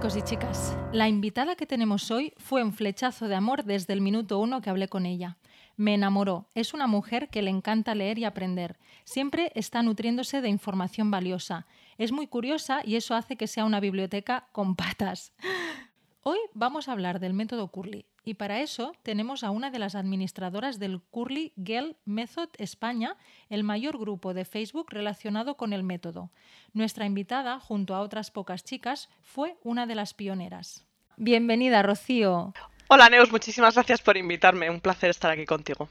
[0.00, 4.00] Chicos y chicas, la invitada que tenemos hoy fue un flechazo de amor desde el
[4.00, 5.36] minuto uno que hablé con ella.
[5.76, 10.48] Me enamoró, es una mujer que le encanta leer y aprender, siempre está nutriéndose de
[10.48, 11.66] información valiosa,
[11.98, 15.34] es muy curiosa y eso hace que sea una biblioteca con patas.
[16.22, 19.94] Hoy vamos a hablar del método Curly y para eso tenemos a una de las
[19.94, 23.16] administradoras del Curly Girl Method España,
[23.48, 26.30] el mayor grupo de Facebook relacionado con el método.
[26.74, 30.84] Nuestra invitada, junto a otras pocas chicas, fue una de las pioneras.
[31.16, 32.52] Bienvenida, Rocío.
[32.88, 34.68] Hola, Neus, muchísimas gracias por invitarme.
[34.68, 35.88] Un placer estar aquí contigo.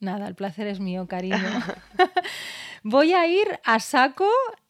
[0.00, 1.36] Nada, el placer es mío, cariño.
[2.82, 4.28] Voy a ir a saco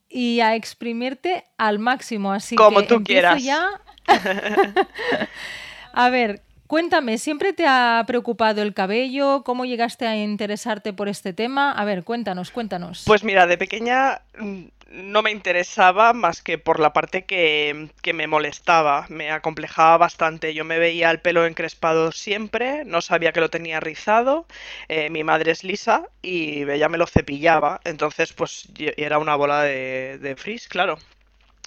[0.08, 3.44] y a exprimirte al máximo, así Como que tú empiezo quieras.
[3.44, 3.80] ya.
[5.92, 9.42] a ver, cuéntame, ¿siempre te ha preocupado el cabello?
[9.44, 11.72] ¿Cómo llegaste a interesarte por este tema?
[11.72, 13.02] A ver, cuéntanos, cuéntanos.
[13.05, 18.12] Pues mira, de pequeña mm, no me interesaba más que por la parte que, que
[18.14, 20.55] me molestaba, me acomplejaba bastante.
[20.55, 24.46] Yo me veía el pelo encrespado siempre, no sabía que lo tenía rizado.
[24.89, 29.62] eh, mi madre es lisa y ella me lo cepillaba, entonces pues era una bola
[29.62, 30.98] de, de frizz, claro.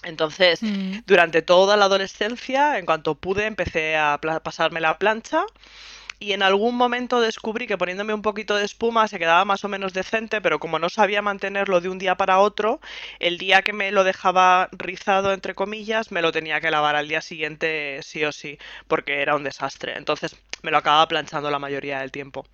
[0.04, 0.98] Entonces, Mm.
[1.06, 5.44] durante toda la adolescencia, en cuanto pude, empecé a pasarme la plancha.
[6.20, 9.68] Y en algún momento descubrí que poniéndome un poquito de espuma se quedaba más o
[9.68, 12.80] menos decente, pero como no sabía mantenerlo de un día para otro,
[13.20, 17.08] el día que me lo dejaba rizado, entre comillas, me lo tenía que lavar al
[17.08, 19.96] día siguiente sí o sí, porque era un desastre.
[19.96, 22.46] Entonces me lo acababa planchando la mayoría del tiempo.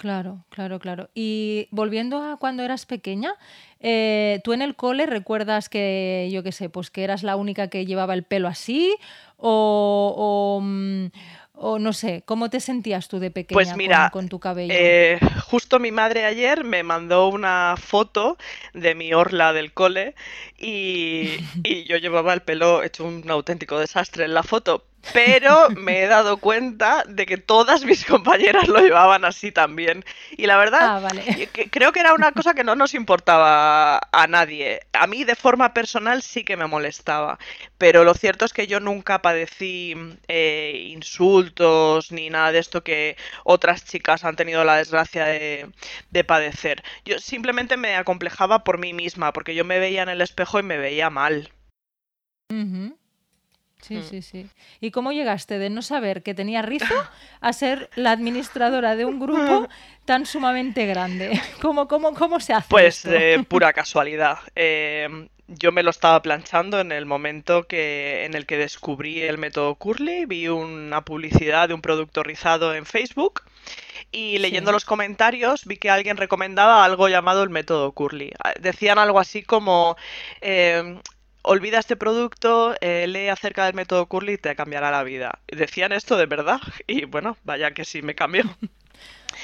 [0.00, 1.10] Claro, claro, claro.
[1.14, 3.34] Y volviendo a cuando eras pequeña,
[3.80, 7.68] eh, ¿tú en el cole recuerdas que, yo qué sé, pues que eras la única
[7.68, 8.96] que llevaba el pelo así?
[9.36, 11.06] O, o, mm,
[11.52, 14.72] o no sé, ¿cómo te sentías tú de pequeña Pues con- mira, con, tu cabello?
[14.74, 18.38] Eh, justo mi madre ayer me mandó una foto
[18.72, 20.14] de mi orla del cole
[20.58, 26.02] y, y yo llevaba el pelo hecho un auténtico desastre en la foto, pero me
[26.02, 30.04] he dado cuenta de que todas mis compañeras lo llevaban así también.
[30.36, 31.48] Y la verdad, Ah, vale.
[31.70, 34.80] creo que era una cosa que no nos importaba a nadie.
[34.92, 37.38] A mí de forma personal sí que me molestaba,
[37.78, 39.94] pero lo cierto es que yo nunca padecí
[40.28, 45.70] eh, insultos ni nada de esto que otras chicas han tenido la desgracia de,
[46.10, 46.82] de padecer.
[47.04, 50.62] Yo simplemente me acomplejaba por mí misma, porque yo me veía en el espejo y
[50.62, 51.50] me veía mal.
[53.82, 54.02] Sí, Mm.
[54.02, 54.46] sí, sí.
[54.80, 56.94] ¿Y cómo llegaste de no saber que tenía rizo
[57.40, 59.68] a ser la administradora de un grupo
[60.04, 61.30] tan sumamente grande?
[61.62, 64.38] ¿Cómo, cómo, cómo se hace Pues de pura casualidad.
[64.54, 69.36] Eh, yo me lo estaba planchando en el momento que, en el que descubrí el
[69.38, 73.42] método Curly, vi una publicidad de un producto rizado en Facebook
[74.12, 74.74] y leyendo Sí.
[74.74, 78.32] los comentarios vi que alguien recomendaba algo llamado el método Curly.
[78.44, 79.96] Ah, Decían algo así como,
[80.40, 81.00] eh,
[81.42, 85.40] olvida este producto, eh, lee acerca del método Curly y te cambiará la vida.
[85.48, 88.44] Decían esto de verdad y bueno, vaya que sí me cambió.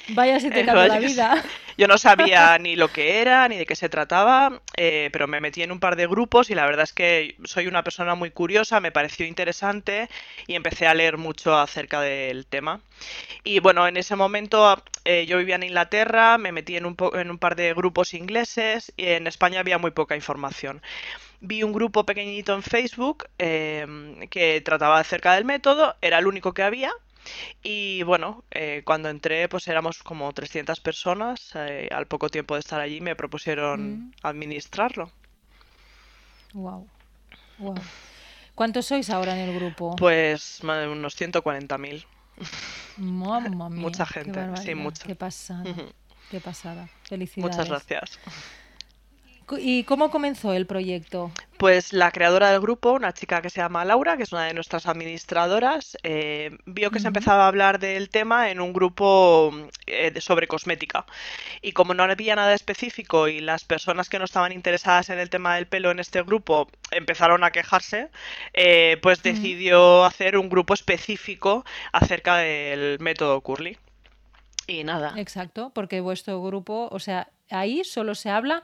[0.08, 1.24] Vaya si te Eh, cambió la que sí.
[1.24, 1.42] vida.
[1.76, 5.40] Yo no sabía ni lo que era, ni de qué se trataba, eh, pero me
[5.42, 8.30] metí en un par de grupos y la verdad es que soy una persona muy
[8.30, 10.08] curiosa, me pareció interesante
[10.46, 12.80] y empecé a leer mucho acerca del tema.
[13.44, 17.30] Y bueno, en ese momento eh, yo vivía en Inglaterra, me metí en un, en
[17.30, 20.82] un par de grupos ingleses y en España había muy poca información.
[21.40, 26.52] Vi un grupo pequeñito en Facebook em, que trataba acerca del método, era el único
[26.54, 26.90] que había.
[27.62, 31.50] Y bueno, eh, cuando entré, pues éramos como 300 personas.
[31.56, 34.12] eh, al poco tiempo de estar allí me propusieron Mm.
[34.22, 35.10] administrarlo.
[36.54, 36.86] Wow.
[37.58, 37.74] Wow.
[38.54, 39.96] ¿Cuántos sois ahora en el grupo?
[39.96, 42.06] Pues más de unos 140.000.
[42.96, 45.06] Mamma mía, mucha gente, sí, mucha.
[45.06, 45.64] Qué pasada,
[46.30, 46.82] qué pasada.
[46.84, 47.68] Muchas Felicidades.
[47.68, 48.18] gracias.
[49.58, 51.30] ¿Y cómo comenzó el proyecto?
[51.56, 54.52] Pues la creadora del grupo, una chica que se llama Laura, que es una de
[54.54, 59.52] nuestras administradoras, eh, vio que se empezaba a hablar del tema en un grupo
[59.86, 61.06] eh, de- sobre cosmética.
[61.62, 65.30] Y como no había nada específico y las personas que no estaban interesadas en el
[65.30, 68.10] tema del pelo en este grupo empezaron a quejarse,
[68.52, 73.78] eh, pues decidió hacer un grupo específico acerca del método Curly.
[74.66, 75.14] Y nada.
[75.16, 78.62] Exacto, porque vuestro grupo, o sea, ahí solo se habla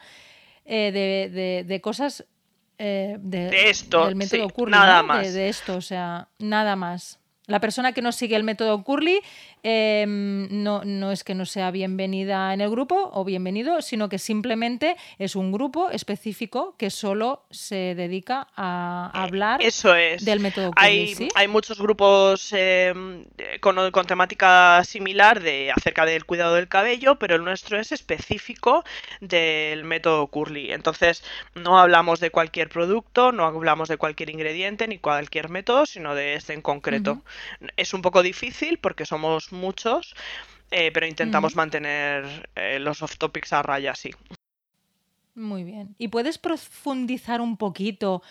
[0.65, 2.25] eh, de, de- de cosas
[2.79, 5.27] eh, de, esto, del método sí, nada más.
[5.27, 7.21] De, de, esto, o sea, nada más.
[7.53, 9.21] La persona que no sigue el método Curly
[9.63, 14.19] em, no, no, es que no sea bienvenida en el grupo o bienvenido, sino que
[14.19, 20.25] simplemente es un grupo específico que solo se dedica a hablar Eso es.
[20.25, 20.89] del método Curly.
[20.89, 23.27] Hay, hay muchos grupos em,
[23.61, 28.83] con, con, temática similar de acerca del cuidado del cabello, pero el nuestro es específico
[29.21, 30.73] del método Curly.
[30.73, 31.23] Entonces,
[31.55, 36.33] no hablamos de cualquier producto, no hablamos de cualquier ingrediente ni cualquier método, sino de
[36.33, 37.13] este en concreto.
[37.13, 37.42] Uh -huh.
[37.77, 40.15] Es un poco difícil porque somos muchos,
[40.71, 44.11] eh, pero intentamos mantener eh, los off topics a raya, sí.
[45.35, 45.95] Muy bien.
[45.99, 48.23] ¿Y puedes profundizar un poquito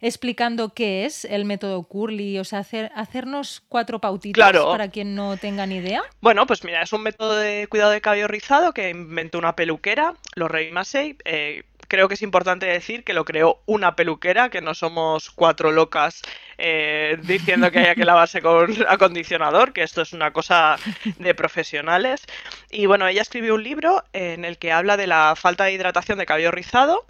[0.00, 2.38] explicando qué es el método Curly?
[2.38, 4.70] O sea, hacer, hacernos cuatro pautitas claro.
[4.70, 6.02] para quien no tenga ni idea.
[6.20, 10.14] Bueno, pues mira, es un método de cuidado de cabello rizado que inventó una peluquera,
[10.36, 11.16] Lorraine Massey.
[11.24, 15.72] Eh, creo que es importante decir que lo creó una peluquera, que no somos cuatro
[15.72, 16.22] locas
[16.58, 20.76] eh, diciendo que haya que lavarse con acondicionador, que esto es una cosa
[21.18, 22.24] de profesionales.
[22.70, 26.18] Y bueno, ella escribió un libro en el que habla de la falta de hidratación
[26.18, 27.04] de cabello rizado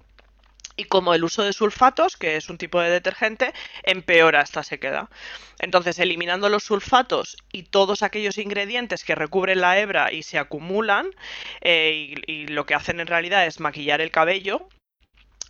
[0.76, 3.52] y como el uso de sulfatos, que es un tipo de detergente,
[3.82, 5.08] empeora esta sequedad.
[5.58, 11.08] Entonces, eliminando los sulfatos y todos aquellos ingredientes que recubren la hebra y se acumulan,
[11.62, 14.68] eh, y, y lo que hacen en realidad es maquillar el cabello,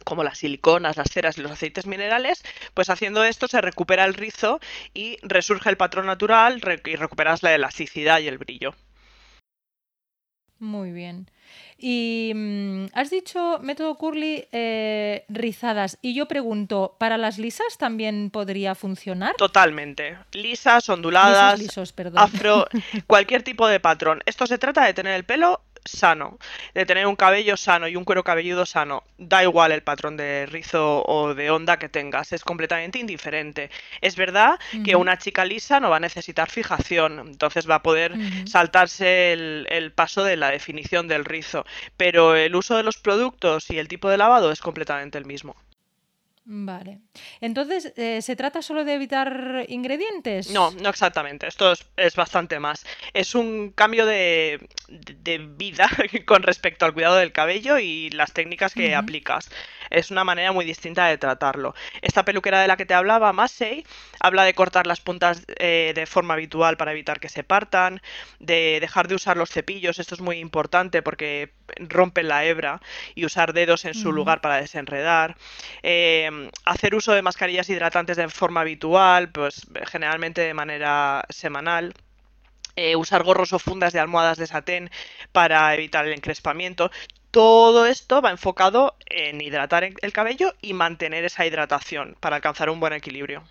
[0.05, 2.43] como las siliconas, las ceras y los aceites minerales,
[2.75, 4.61] pues haciendo esto se recupera el rizo
[4.95, 8.75] y resurge el patrón natural y recuperas la elasticidad y el brillo.
[10.59, 11.29] Muy bien.
[11.79, 15.99] Y mmm, has dicho método curly eh, rizadas.
[16.01, 19.35] Y yo pregunto, ¿para las lisas también podría funcionar?
[19.37, 20.17] Totalmente.
[20.33, 22.67] Lisas, onduladas, lisos, lisos, afro,
[23.07, 24.23] cualquier tipo de patrón.
[24.25, 26.39] Esto se trata de tener el pelo sano,
[26.75, 30.47] de tener un cabello sano y un cuero cabelludo sano, da igual el patrón de
[30.47, 33.71] rizo o de onda que tengas, es completamente indiferente.
[34.01, 34.85] Es verdad uh -huh.
[34.85, 38.47] que una chica lisa no va a necesitar fijación, entonces va a poder uh -huh.
[38.47, 41.65] saltarse el, el, paso de la definición del rizo,
[41.97, 45.57] pero el uso de los productos y el tipo de lavado es completamente el mismo.
[46.49, 47.01] Vale.
[47.41, 50.51] Entonces, eh, ¿se trata solo de evitar ingredientes?
[50.51, 51.49] No, no exactamente.
[51.49, 52.87] Esto es, es bastante más.
[53.15, 55.91] Es un cambio de, de, vida
[56.25, 58.99] con respecto al cuidado del cabello y las técnicas que uh -huh.
[58.99, 59.51] aplicas.
[59.91, 61.75] Es una manera muy distinta de tratarlo.
[62.01, 63.85] Esta peluquera de la que te hablaba, Massey,
[64.21, 68.01] habla de cortar las puntas eh, de forma habitual para evitar que se partan,
[68.39, 72.81] de dejar de usar los cepillos, esto es muy importante porque rompen la hebra,
[73.15, 74.15] y usar dedos en su uh -huh.
[74.15, 75.37] lugar para desenredar.
[75.83, 76.31] Eh,
[76.65, 81.95] hacer uso de mascarillas hidratantes de forma habitual, pues generalmente de manera semanal.
[82.79, 84.91] Eh, usar gorros o fundas de almohadas de satén
[85.33, 86.91] para evitar el encrespamiento.
[87.31, 92.79] Todo esto va enfocado en hidratar el cabello y mantener esa hidratación para alcanzar un
[92.79, 93.45] buen equilibrio.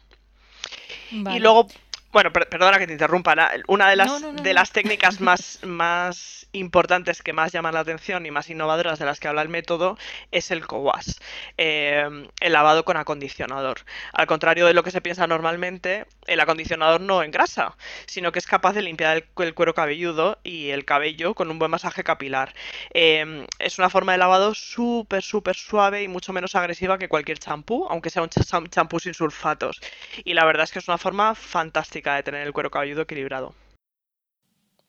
[1.12, 1.38] Vale.
[1.38, 1.68] Y luego,
[2.16, 3.36] bueno, per perdona que te interrumpa,
[3.68, 7.74] una de las, no, no, no, de las técnicas más, más importantes que más llaman
[7.74, 9.98] la atención y más innovadoras de las que habla el método
[10.32, 11.18] es el co-wash,
[11.58, 12.08] eh,
[12.40, 13.80] el lavado con acondicionador.
[14.14, 17.76] Al contrario de lo que se piensa normalmente, el acondicionador no engrasa,
[18.06, 21.72] sino que es capaz de limpiar el, cuero cabelludo y el cabello con un buen
[21.72, 22.54] masaje capilar.
[22.94, 27.40] Eh, es una forma de lavado súper, súper suave y mucho menos agresiva que cualquier
[27.40, 28.30] champú, aunque sea un
[28.70, 29.82] champú sin sulfatos.
[30.24, 33.54] Y la verdad es que es una forma fantástica de tener el cuero cabelludo equilibrado.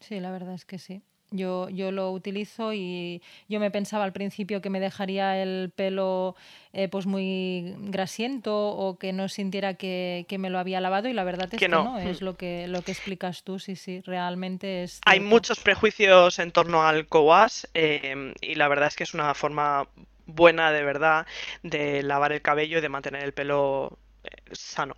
[0.01, 1.03] Sí, la verdad es que sí.
[1.37, 6.37] Yo, yo lo utilizo y yo me pensaba al principio que me dejaría el pelo
[6.73, 11.13] eh, pues muy grasiento o que no sintiera que, que, me lo había lavado y
[11.13, 11.85] la verdad es que, no.
[11.85, 15.01] no, es lo que, lo que explicas tú, sí, sí, realmente es...
[15.07, 19.35] Hay muchos prejuicios en torno al co-wash eh, y la verdad es que es una
[19.35, 19.89] forma
[20.27, 21.27] buena de verdad
[21.63, 24.97] de lavar el cabello y de mantener el pelo eh, sano.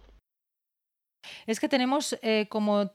[1.47, 2.91] Es que tenemos eh, como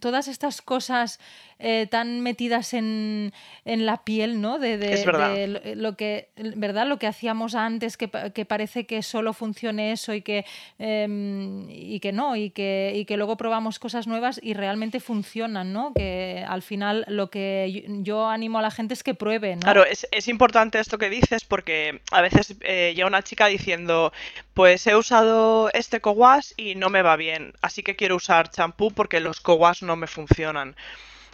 [0.00, 1.20] todas estas cosas
[1.58, 3.32] eh, tan metidas en,
[3.64, 4.58] en, la piel, ¿no?
[4.58, 5.34] De, de, es verdad.
[5.34, 6.86] de, lo que, ¿verdad?
[6.86, 10.44] Lo que hacíamos antes, que, que parece que solo funcione eso y que,
[10.78, 15.72] eh, y que no, y que, y que luego probamos cosas nuevas y realmente funcionan,
[15.72, 15.92] ¿no?
[15.94, 19.62] Que al final lo que yo animo a la gente es que pruebe, ¿no?
[19.62, 24.12] Claro, es, es importante esto que dices porque a veces eh, llega una chica diciendo,
[24.52, 28.90] pues he usado este co-wash y no me va bien, así que quiero usar champú
[28.90, 30.76] porque los co-wash no me funcionan.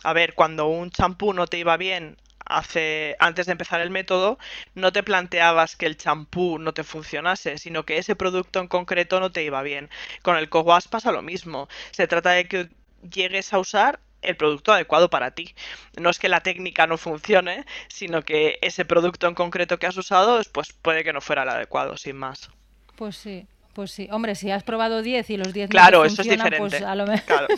[0.02, 4.38] A ver, cuando un champú no te iba bien hace antes de empezar el método,
[4.75, 9.21] no te planteabas que el champú no te funcionase, sino que ese producto en concreto
[9.21, 9.90] no te iba bien.
[10.23, 11.68] Con el co-wash pasa lo mismo.
[11.92, 12.68] Se trata de que
[13.09, 15.54] llegues a usar el producto adecuado para ti.
[16.00, 19.97] No es que la técnica no funcione, sino que ese producto en concreto que has
[19.97, 22.50] usado, pues puede que no fuera el adecuado, sin más.
[22.97, 23.47] Pues sí.
[23.73, 26.45] Pues sí, hombre, si has probado 10 y los 10 claro, no eso es funcionan,
[26.50, 26.79] diferente.
[26.79, 27.49] pues a lo mejor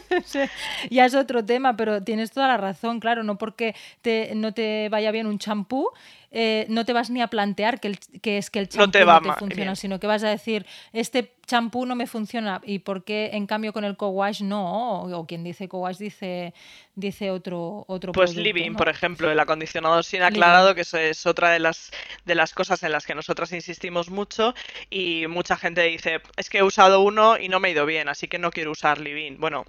[0.90, 4.88] ya es otro tema, pero tienes toda la razón, claro, no porque te, no te
[4.90, 5.88] vaya bien un champú,
[6.36, 8.90] eh, no te vas ni a plantear que, el, que es que el champú no
[8.90, 9.76] te, no te funciona, bien.
[9.76, 13.72] sino que vas a decir, este champú no me funciona y por qué en cambio
[13.72, 16.52] con el co-wash no, o, o, quien dice co-wash dice,
[16.96, 18.78] dice otro, otro Pues producto, Living, ¿no?
[18.78, 20.74] por ejemplo, el acondicionador sin aclarado, Living.
[20.74, 21.92] que eso es otra de las,
[22.24, 24.54] de las cosas en las que nosotras insistimos mucho
[24.90, 28.08] y mucha gente dice, es que he usado uno y no me ha ido bien,
[28.08, 29.36] así que no quiero usar Living.
[29.38, 29.66] Bueno,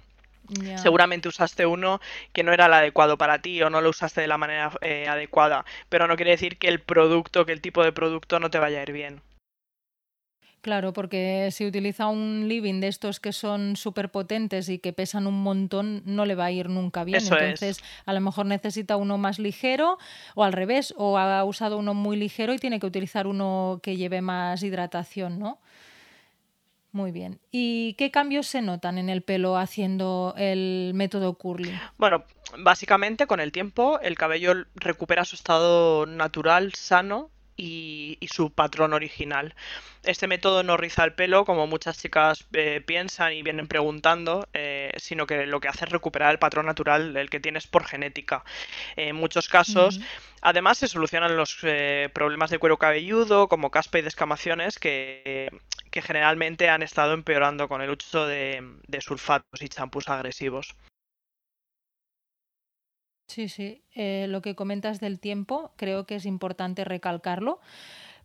[0.48, 0.78] Yeah.
[0.78, 2.00] Seguramente usaste uno
[2.32, 5.06] que no era el adecuado para ti o no lo usaste de la manera eh,
[5.08, 8.58] adecuada, pero no quiere decir que el producto, que el tipo de producto no te
[8.58, 9.22] vaya a ir bien.
[10.66, 15.28] Claro, porque si utiliza un living de estos que son súper potentes y que pesan
[15.28, 17.18] un montón, no le va a ir nunca bien.
[17.18, 17.84] Eso Entonces, es.
[18.04, 19.96] a lo mejor necesita uno más ligero
[20.34, 23.96] o al revés, o ha usado uno muy ligero y tiene que utilizar uno que
[23.96, 25.60] lleve más hidratación, ¿no?
[26.96, 27.40] Muy bien.
[27.50, 31.78] ¿Y qué cambios se notan en el pelo haciendo el método curly?
[31.98, 32.24] Bueno,
[32.58, 38.92] básicamente con el tiempo el cabello recupera su estado natural, sano y, y, su patrón
[38.92, 39.54] original.
[40.02, 44.92] Este método no riza el pelo como muchas chicas eh, piensan y vienen preguntando, eh,
[44.98, 48.44] sino que lo que hace es recuperar el patrón natural del que tienes por genética.
[48.96, 50.06] En muchos casos, uh -huh.
[50.42, 55.50] además, se solucionan los eh, problemas de cuero cabelludo, como caspa y descamaciones, que,
[55.90, 60.76] que generalmente han estado empeorando con el uso de, de sulfatos y champús agresivos.
[63.28, 63.82] Sí, sí.
[63.94, 67.60] Eh, lo que comentas del tiempo, creo que es importante recalcarlo,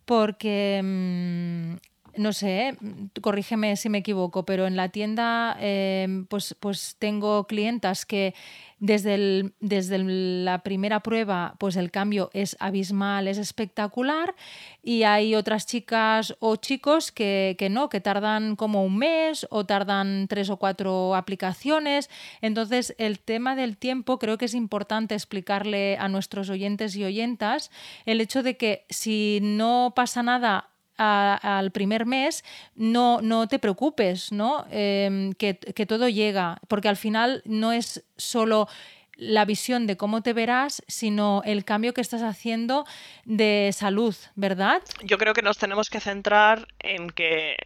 [0.06, 1.74] porque, mmm,
[2.16, 2.76] no sé,
[3.20, 8.34] corrígeme si me equivoco, pero en la tienda eh, pues, pues tengo clientas que
[8.82, 14.34] desde, el, desde la primera prueba pues el cambio es abismal, es espectacular
[14.82, 19.64] y hay otras chicas o chicos que, que no, que tardan como un mes o
[19.64, 22.10] tardan tres o cuatro aplicaciones.
[22.40, 27.70] Entonces el tema del tiempo creo que es importante explicarle a nuestros oyentes y oyentas
[28.04, 30.71] el hecho de que si no pasa nada
[31.02, 32.44] al primer mes,
[32.74, 34.66] no, no te preocupes, ¿no?
[34.70, 38.68] Eh, que, que, todo llega, porque al final no es solo
[39.16, 42.84] la visión de cómo te verás, sino el cambio que estás haciendo
[43.24, 44.82] de salud, ¿verdad?
[45.04, 47.56] Yo creo que nos tenemos que centrar en que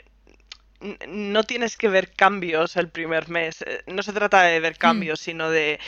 [1.08, 3.62] no tienes que ver cambios el primer mes.
[3.62, 5.24] Eh, no se trata de ver cambios, mm.
[5.24, 5.78] sino de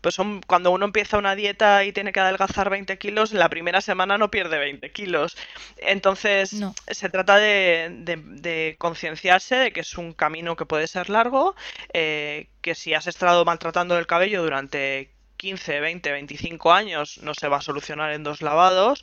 [0.00, 3.80] pues son, cuando uno empieza una dieta y tiene que adelgazar 20 kilos, la primera
[3.80, 5.36] semana no pierde 20 kilos.
[5.78, 6.74] Entonces, no.
[6.86, 11.56] se trata de, de, de concienciarse de que es un camino que puede ser largo,
[11.92, 17.48] eh, que si has estado maltratando el cabello durante 15, 20, 25 años, no se
[17.48, 19.02] va a solucionar en dos lavados.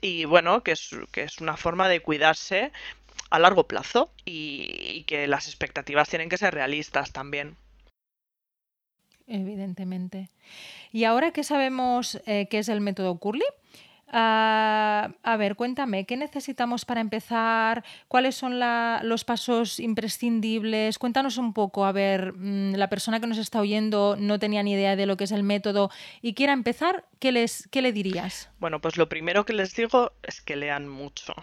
[0.00, 2.72] Y bueno, que es, que es una forma de cuidarse
[3.30, 7.56] a largo plazo y, y que las expectativas tienen que ser realistas también.
[9.26, 10.30] Evidentemente.
[10.92, 13.42] Y ahora que sabemos eh, qué es el método Curly,
[14.08, 17.84] uh, a ver, cuéntame, ¿qué necesitamos para empezar?
[18.06, 20.98] ¿Cuáles son la, los pasos imprescindibles?
[20.98, 24.72] Cuéntanos un poco, a ver, mmm, la persona que nos está oyendo no tenía ni
[24.72, 25.90] idea de lo que es el método
[26.20, 28.50] y quiera empezar, ¿qué, les, qué le dirías?
[28.58, 31.34] Bueno, pues lo primero que les digo es que lean mucho.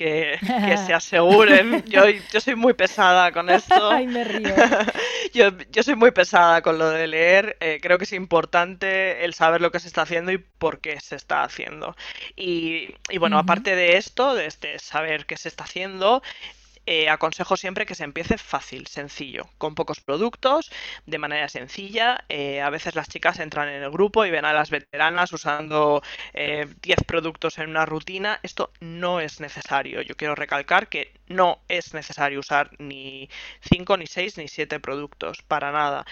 [0.00, 1.84] Que, que, se aseguren.
[1.84, 3.90] Yo, yo, soy muy pesada con esto.
[3.90, 4.54] Ay, me río.
[5.34, 7.58] yo, yo, soy muy pesada con lo de leer.
[7.60, 10.98] Eh, creo que es importante el saber lo que se está haciendo y por qué
[11.00, 11.96] se está haciendo.
[12.34, 13.42] Y, y bueno, uh -huh.
[13.42, 16.22] aparte de esto, de este saber qué se está haciendo,
[16.92, 20.72] eh, aconsejo siempre que se empiece fácil, sencillo, con pocos productos,
[21.06, 22.24] de manera sencilla.
[22.28, 26.02] Eh, a veces las chicas entran en el grupo y ven a las veteranas usando
[26.34, 28.40] 10 eh, productos en una rutina.
[28.42, 30.02] Esto no es necesario.
[30.02, 33.30] Yo quiero recalcar que no es necesario usar ni
[33.60, 36.04] 5, ni 6, ni 7 productos, para nada.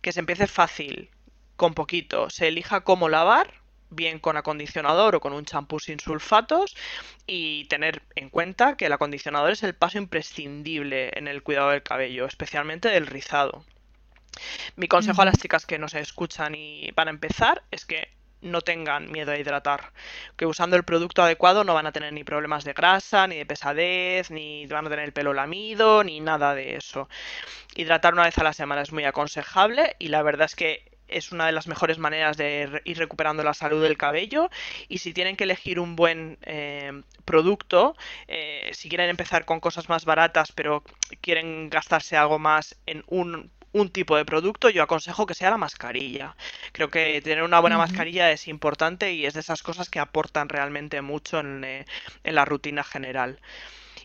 [0.00, 1.10] Que se empiece fácil,
[1.54, 2.28] con poquito.
[2.28, 3.54] Se elija cómo lavar,
[3.90, 6.76] bien con acondicionador o con un champú sin sulfatos
[7.26, 11.82] y tener en cuenta que el acondicionador es el paso imprescindible en el cuidado del
[11.82, 13.64] cabello, especialmente del rizado.
[14.76, 18.16] Mi consejo a las chicas que no se escuchan y van a empezar es que
[18.42, 19.92] no tengan miedo a hidratar,
[20.36, 23.46] que usando el producto adecuado no van a tener ni problemas de grasa, ni de
[23.46, 27.08] pesadez, ni van a tener el pelo lamido, ni nada de eso.
[27.74, 31.32] Hidratar una vez a la semana es muy aconsejable y la verdad es que es
[31.32, 34.50] una de las mejores maneras de ir recuperando la salud del cabello
[34.88, 37.96] y si tienen que elegir un buen eh, producto,
[38.28, 40.82] eh, si quieren empezar con cosas más baratas pero
[41.20, 45.58] quieren gastarse algo más en un, un tipo de producto, yo aconsejo que sea la
[45.58, 46.36] mascarilla.
[46.72, 47.88] Creo que tener una buena uh -huh.
[47.88, 51.84] mascarilla es importante y es de esas cosas que aportan realmente mucho en, eh,
[52.24, 53.38] en la rutina general.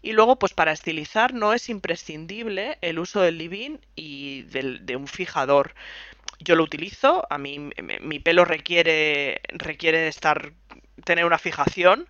[0.02, 5.08] Y luego, pues para estilizar no es imprescindible el uso del leave y de un
[5.08, 5.76] fijador.
[6.44, 7.70] Yo lo utilizo, a mí
[8.02, 10.54] mi pelo requiere, requiere estar,
[11.06, 12.08] tener una fijación,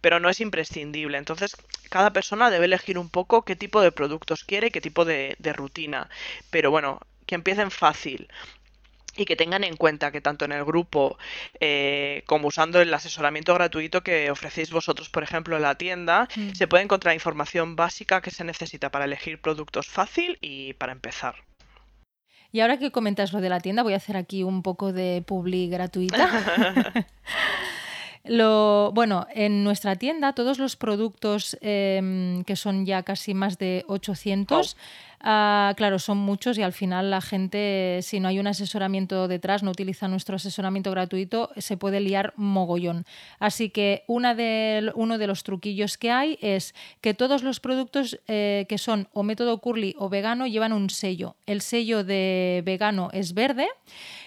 [0.00, 1.18] pero no es imprescindible.
[1.18, 1.56] Entonces,
[1.90, 5.52] cada persona debe elegir un poco qué tipo de productos quiere, qué tipo de, de
[5.52, 6.08] rutina.
[6.50, 8.28] Pero bueno, que empiecen fácil
[9.16, 11.18] y que tengan en cuenta que tanto en el grupo
[11.60, 16.50] eh, como usando el asesoramiento gratuito que ofrecéis vosotros, por ejemplo, en la tienda, mm.
[16.52, 21.36] se puede encontrar información básica que se necesita para elegir productos fácil y para empezar.
[22.54, 25.24] Y ahora que comentas lo de la tienda, voy a hacer aquí un poco de
[25.26, 26.30] publi gratuita.
[28.26, 33.84] Lo, bueno, en nuestra tienda todos los productos em, que son ya casi más de
[33.86, 34.78] 800,
[35.20, 39.62] ah, claro, son muchos y al final la gente, si no hay un asesoramiento detrás,
[39.62, 43.04] no utiliza nuestro asesoramiento gratuito, se puede liar mogollón.
[43.40, 48.18] Así que una de, uno de los truquillos que hay es que todos los productos
[48.26, 51.36] eh, que son o método curly o vegano llevan un sello.
[51.44, 53.68] El sello de vegano es verde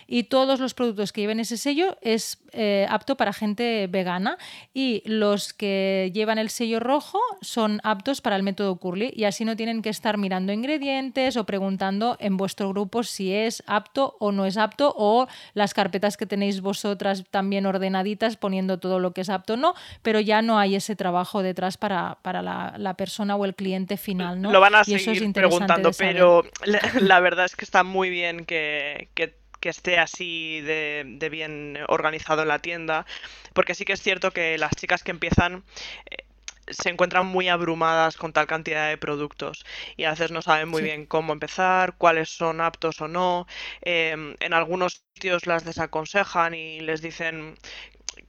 [0.08, 4.38] y todos los productos que lleven ese sello es eh, apto para gente vegana
[4.74, 9.46] y los que llevan el sello rojo son aptos para el método Curly y así
[9.46, 14.32] no tienen que estar mirando ingredientes o preguntando en vuestro grupo si es apto o
[14.32, 19.22] no es apto o las carpetas que tenéis vosotras también ordenaditas poniendo todo lo que
[19.22, 23.36] es apto o no, pero ya no hay ese trabajo detrás para, para la, persona
[23.36, 24.42] o el cliente final.
[24.42, 24.52] ¿no?
[24.52, 29.36] Lo van a seguir preguntando, pero la, verdad es que está muy bien que, que
[29.60, 33.06] que esté así de, bien organizado en la tienda,
[33.54, 35.64] porque sí que es cierto que las chicas que empiezan
[36.10, 36.24] eh,
[36.70, 40.82] se encuentran muy abrumadas con tal cantidad de productos y a veces no saben muy
[40.84, 43.48] bien cómo empezar, cuáles son aptos o no.
[43.82, 47.56] Em, en algunos sitios las desaconsejan y les dicen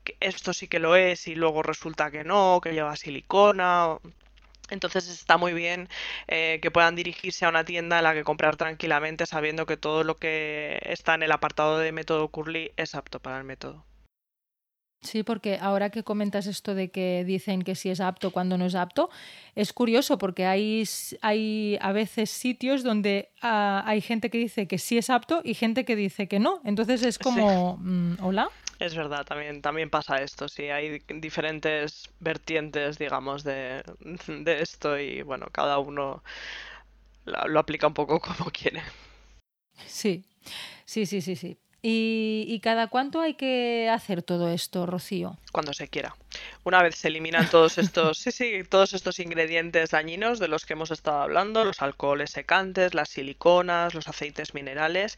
[0.03, 3.97] que esto sí que lo es y luego resulta que no, que lleva silicona.
[4.69, 5.89] Entonces está muy bien
[6.27, 10.03] eh, que puedan dirigirse a una tienda en la que comprar tranquilamente sabiendo que todo
[10.03, 13.85] lo que está en el apartado de método Curly es apto para el método.
[15.01, 18.65] Sí, porque ahora que comentas esto de que dicen que si es apto cuando no
[18.65, 19.09] es apto,
[19.55, 20.83] es curioso porque hay,
[21.21, 25.53] hay a veces sitios donde ah, hay gente que dice que sí es apto y
[25.53, 26.59] gente que dice que no.
[26.65, 28.49] Entonces es como, mm, hola.
[28.79, 33.83] Es verdad, también, también pasa esto, sí, hay diferentes vertientes, digamos, de,
[34.45, 36.23] esto y bueno, cada uno
[37.25, 38.81] lo, aplica un poco como quiere.
[39.85, 40.23] Sí,
[40.85, 41.59] sí, sí, sí, sí.
[41.81, 45.37] ¿Y, ¿Y, cada cuánto hay que hacer todo esto, Rocío?
[45.53, 46.13] Cuando se quiera.
[46.65, 50.73] Una vez se eliminan todos estos, sí, sí, todos estos ingredientes dañinos de los que
[50.73, 55.17] hemos estado hablando, los alcoholes secantes, las siliconas, los aceites minerales,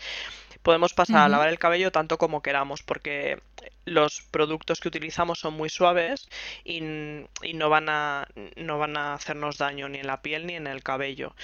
[0.61, 3.39] podemos pasar a lavar el cabello tanto como queramos, porque
[3.85, 6.27] los productos que utilizamos son muy suaves
[6.63, 10.67] y, no, van a, no van a hacernos daño ni en la piel ni en
[10.67, 11.35] el cabello.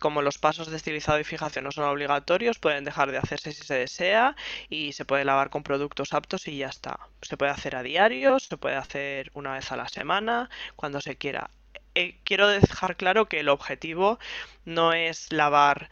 [0.00, 3.64] Como los pasos de estilizado y fijación no son obligatorios, pueden dejar de hacerse si
[3.64, 4.36] se desea
[4.68, 6.98] y se puede lavar con productos aptos y ya está.
[7.22, 11.16] Se puede hacer a diario, se puede hacer una vez a la semana, cuando se
[11.16, 11.50] quiera.
[11.94, 14.18] Eh, quiero dejar claro que el objetivo
[14.64, 15.88] no es lavar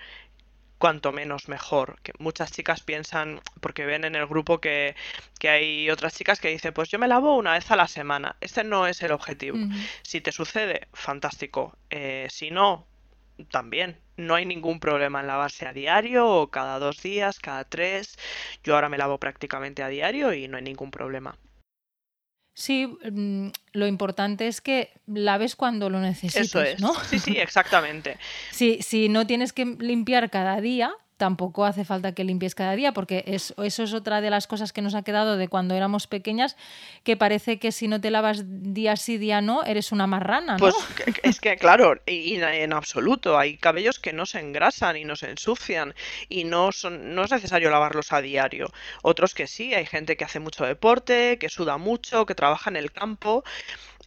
[0.83, 2.01] cuanto menos mejor.
[2.03, 4.97] Que muchas chicas piensan, porque ven en el grupo que,
[5.49, 8.35] hay otras chicas que dicen, pues yo me lavo una vez a la semana.
[8.41, 9.59] Este no es el objetivo.
[10.03, 11.79] Si te sucede, fantástico.
[11.89, 12.89] Eh, si no,
[13.53, 13.97] también.
[14.17, 18.19] No hay ningún problema en lavarse a diario o cada dos días, cada tres.
[18.65, 21.39] Yo ahora me lavo prácticamente a diario y no hay ningún problema.
[22.55, 26.81] Sí, mm, lo importante es que laves cuando lo necesites, Eso es.
[26.81, 26.95] ¿no?
[27.05, 28.19] Sí, sí, exactamente.
[28.51, 32.91] si, si no tienes que limpiar cada día, tampoco hace falta que limpies cada día,
[32.91, 33.55] porque eso
[33.85, 36.57] es otra de las cosas que nos ha quedado de cuando éramos pequeñas,
[37.05, 40.55] que parece que si no te lavas día sí, día no, eres una marrana.
[40.55, 40.59] ¿no?
[40.59, 40.75] Pues
[41.23, 45.31] es que, claro, y, en absoluto, hay cabellos que no se engrasan y no se
[45.31, 45.95] ensucian,
[46.29, 48.73] y no, son, no es necesario lavarlos a diario.
[49.03, 52.75] Otros que sí, hay gente que hace mucho deporte, que suda mucho, que trabaja en
[52.75, 53.45] el campo.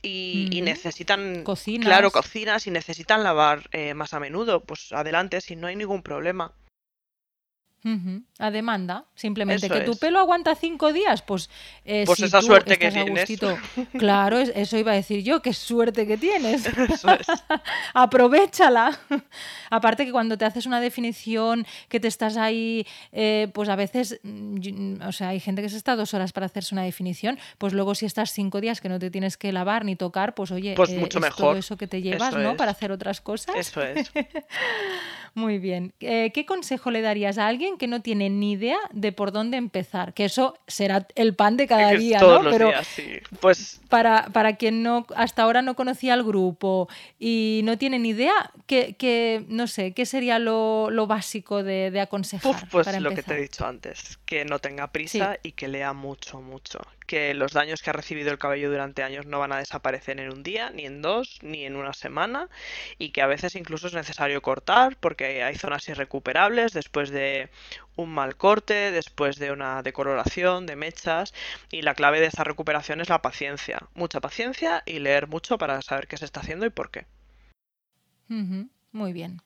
[0.02, 1.88] Y, necesitan, cocinas.
[1.88, 6.04] claro, cocinas y necesitan lavar eh, más a menudo, pues adelante, si no hay ningún
[6.04, 6.52] problema.
[8.40, 11.52] A demanda, simplemente que tu pelo aguanta cinco días, pues,
[11.86, 13.30] eh, pues esa suerte que tienes.
[13.94, 16.68] Claro, eso iba a decir yo, qué suerte que tienes.
[17.94, 18.98] Aprovechala.
[19.70, 24.20] Aparte que cuando te haces una definición, que te estás ahí, eh, pues a veces,
[25.06, 27.94] o sea, hay gente que se está dos horas para hacerse una definición, pues luego
[27.94, 30.90] si estás cinco días que no te tienes que lavar ni tocar, pues oye, pues
[30.90, 31.38] eh, mucho mejor.
[31.38, 32.58] todo eso que te llevas, ¿no?
[32.58, 33.56] Para hacer otras cosas.
[33.56, 34.12] Eso es.
[35.36, 35.94] Muy bien.
[36.00, 39.58] ¿Qué consejo le darías a alguien alguien que no tiene ni idea de por dónde
[39.58, 42.44] empezar, que eso será el pan de cada día, Todos ¿no?
[42.44, 43.20] los Pero días, sí.
[43.40, 46.88] Pues para, para quien no hasta ahora no conocía al grupo
[47.20, 51.92] y no tiene ni idea, que, que no sé, ¿qué sería lo, lo básico de,
[51.92, 52.52] de aconsejar?
[52.52, 55.68] Uf, pues para lo que te he dicho antes, que no tenga prisa y que
[55.68, 56.80] lea mucho, mucho.
[57.06, 60.32] Que los daños que ha recibido el cabello durante años no van a desaparecer en
[60.32, 62.50] un día, ni en dos, ni en una semana,
[62.98, 67.50] y que a veces incluso es necesario cortar porque hay zonas irrecuperables después de
[67.96, 71.34] un mal corte, después de una decoloración, de mechas,
[71.72, 73.80] y la clave de esa recuperación es la paciencia.
[73.94, 77.06] Mucha paciencia y leer mucho para saber qué se está haciendo y por qué.
[78.92, 79.42] Muy bien.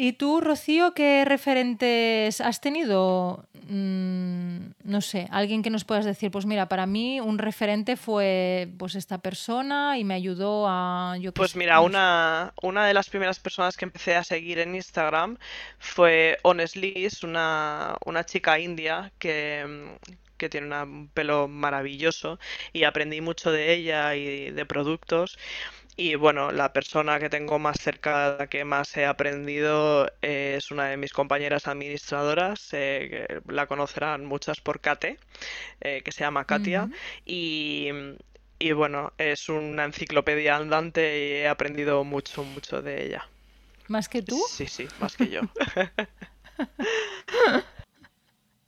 [0.00, 3.44] ¿Y tú, Rocío, qué referentes has tenido?
[3.68, 8.68] Mm, no sé, alguien que nos puedas decir, pues mira, para mí un referente fue
[8.78, 11.86] pues esta persona y me ayudó a, yo Pues mira, no sé.
[11.86, 15.36] una, una de las primeras personas que empecé a seguir en Instagram
[15.78, 19.96] fue Honestly, es una, una chica india que,
[20.36, 22.38] que tiene una- un pelo maravilloso
[22.72, 25.38] y aprendí mucho de ella y de productos.
[26.00, 30.70] Y bueno, la persona que tengo más cerca, la que más he aprendido, eh, es
[30.70, 35.18] una de mis compañeras administradoras, eh, que la conocerán muchas por Kate,
[35.80, 36.88] eh, que se llama Katia.
[37.26, 37.88] Y,
[38.60, 43.26] y bueno, es una enciclopedia andante y he aprendido mucho, mucho de ella.
[43.88, 44.40] ¿Más que tú?
[44.48, 45.40] Sí, sí, más que yo.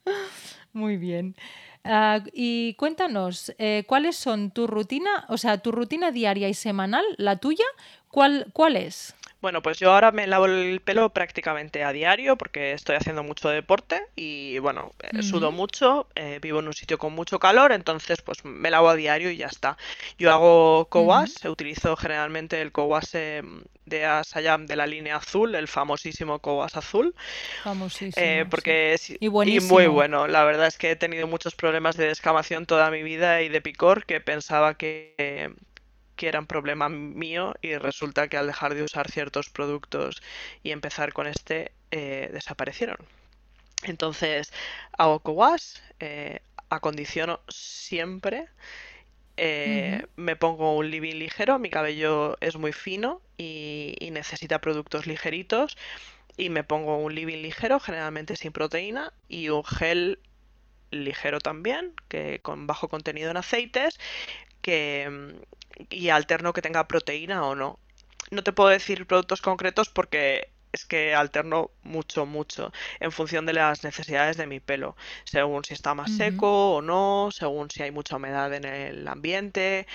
[0.72, 1.36] Muy bien.
[1.84, 7.04] Ah, y cuéntanos, eh, ¿cuáles son tu rutina, o sea, tu rutina diaria y semanal,
[7.16, 7.64] la tuya?
[8.10, 9.14] ¿Cuál, cuál es?
[9.40, 13.48] Bueno, pues yo ahora me lavo el pelo prácticamente a diario porque estoy haciendo mucho
[13.48, 18.20] deporte y bueno, eh, sudo mucho, eh, vivo en un sitio con mucho calor, entonces
[18.20, 19.78] pues me lavo a diario y ya está.
[20.18, 23.42] Yo hago co-wash, utilizo generalmente el co-wash eh,
[23.86, 27.14] de Asayam de la línea azul, el famosísimo co-wash azul,
[28.14, 28.50] eh, Famosísimo, sí.
[28.50, 30.26] porque es Y y muy bueno.
[30.26, 33.60] La verdad es que he tenido muchos problemas de descamación toda mi vida y de
[33.60, 35.54] picor que pensaba que,
[36.20, 40.22] que era un problema mío y resulta que al dejar de usar ciertos productos
[40.62, 42.98] y empezar con este, eh, desaparecieron.
[43.84, 44.52] Entonces,
[44.98, 48.48] hago co-wash, eh, acondiciono siempre,
[49.38, 55.06] eh, me pongo un living ligero, mi cabello es muy fino y, y necesita productos
[55.06, 55.78] ligeritos
[56.36, 60.18] y me pongo un living ligero, generalmente sin proteína, y un gel
[60.90, 63.98] ligero también, que con bajo contenido en aceites,
[64.60, 67.78] que mm, y alterno que tenga proteína o no.
[68.30, 73.54] No te puedo decir productos concretos porque es que alterno mucho, mucho en función de
[73.54, 77.90] las necesidades de mi pelo, según si está más seco o no, según si hay
[77.90, 79.86] mucha humedad en el ambiente,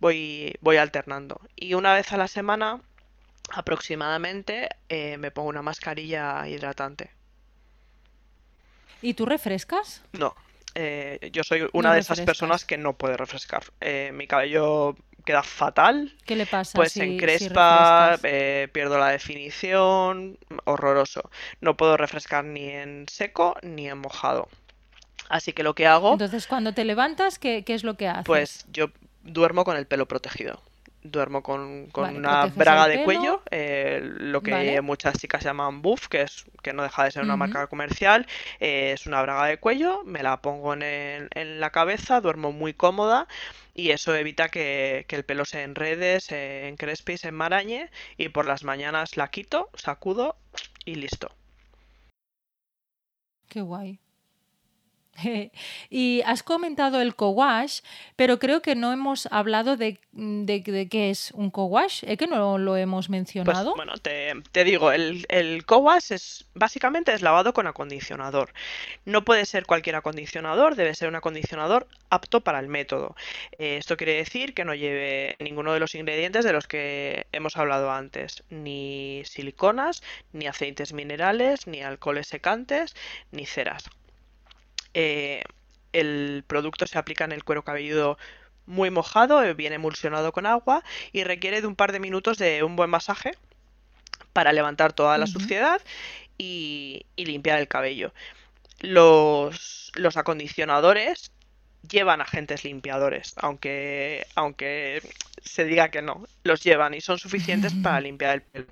[0.00, 1.40] voy, voy alternando.
[1.54, 2.80] Y una vez a la semana
[3.50, 7.12] aproximadamente eh, me pongo una mascarilla hidratante.
[9.00, 10.02] ¿Y tú refrescas?
[10.12, 10.34] No,
[10.80, 13.64] eh, yo soy No una de esas personas que no puede refrescar.
[13.80, 20.38] Eh, mi cabello queda fatal, ¿Qué le pasa pues si, encrespa, eh, pierdo la definición,
[20.64, 21.30] horroroso.
[21.60, 24.48] No puedo refrescar ni en seco ni en mojado.
[25.28, 28.24] Así que lo que hago, Entonces, cuando te levantas, ¿qué, qué es lo que haces?
[28.24, 28.90] pues yo
[29.24, 30.62] duermo con el pelo protegido.
[31.02, 34.82] Duermo con, con Vale, una braga de cuello, eh, lo que ¿vale?
[34.82, 38.26] muchas chicas llaman buff, que es que no deja de ser una marca comercial.
[38.60, 42.52] eh, es una braga de cuello, me la pongo en, el- en la cabeza, duermo
[42.52, 43.28] muy cómoda
[43.74, 47.90] y eso evita que, que el pelo se enrede, se encrespe y se enmarañe.
[48.16, 50.36] Y por las mañanas la quito, sacudo
[50.84, 51.30] y listo.
[53.48, 53.98] Qué guay.
[55.90, 57.80] Y has comentado el co-wash,
[58.16, 62.04] pero creo que no hemos hablado de, de, de qué es un co-wash.
[62.06, 63.74] ¿Es que no lo hemos Pues mencionado?
[63.74, 68.52] bueno, te, te digo, el, el co-wash es básicamente es lavado con acondicionador.
[69.04, 73.14] No puede ser cualquier acondicionador, debe ser un acondicionador apto para el método.
[73.58, 77.56] Eh, esto quiere decir que no lleve ninguno de los ingredientes de los que hemos
[77.56, 80.02] hablado antes, ni siliconas,
[80.32, 82.94] ni aceites minerales, ni alcoholes secantes,
[83.32, 83.84] ni ceras.
[84.94, 85.42] Eh,
[85.92, 88.18] el producto se aplica en el cuero cabelludo
[88.66, 92.62] muy mojado, eh, bien emulsionado con agua y requiere de un par de minutos de
[92.62, 93.32] un buen masaje
[94.32, 95.80] para levantar toda la suciedad
[96.36, 98.12] y, y limpiar el cabello.
[98.80, 101.32] Los, los acondicionadores
[101.88, 105.02] llevan agentes limpiadores, aunque, aunque
[105.42, 108.66] se diga que no, los llevan y son suficientes para limpiar el pelo.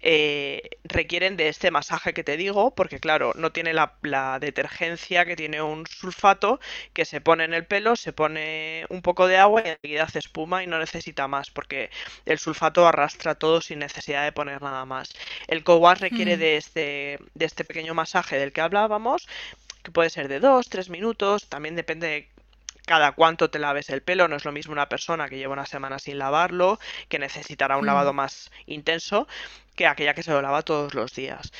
[0.00, 5.24] Eh, requieren de este masaje que te digo, porque claro, no tiene la, la, detergencia
[5.24, 6.60] que tiene un sulfato
[6.92, 10.20] que se pone en el pelo, se pone un poco de agua y enseguida hace
[10.20, 11.90] espuma y no necesita más, porque
[12.26, 15.10] el sulfato arrastra todo sin necesidad de poner nada más.
[15.48, 16.40] El co-wash requiere mm.
[16.40, 19.28] de, este, de este pequeño masaje del que hablábamos,
[19.82, 22.28] que puede ser de 2-3 minutos, también depende de
[22.86, 24.28] cada cuánto te laves el pelo.
[24.28, 27.86] No es lo mismo una persona que lleva una semana sin lavarlo, que necesitará un
[27.86, 28.16] lavado mm.
[28.16, 29.28] más intenso,
[29.78, 31.52] que aquella que se lo lava todos los días.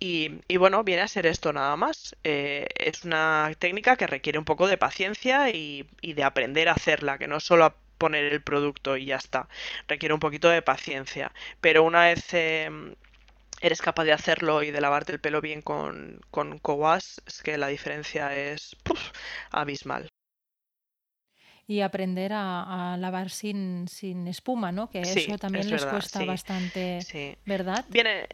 [0.00, 2.16] Y, bueno, viene a ser esto nada más.
[2.24, 7.18] Eh, es una técnica que requiere un poco de paciencia y, de aprender a hacerla,
[7.18, 9.48] que no solo poner el producto y ya está.
[9.88, 11.32] Requiere un poquito de paciencia.
[11.60, 12.94] Pero una vez em,
[13.60, 16.60] eres capaz de hacerlo y de lavarte el pelo bien con, con
[17.26, 18.76] es que la diferencia es
[19.50, 20.13] abismal
[21.66, 24.90] y aprender a, lavar sin, sin, espuma, ¿no?
[24.90, 26.98] Que eso también les cuesta bastante,
[27.46, 27.84] ¿verdad?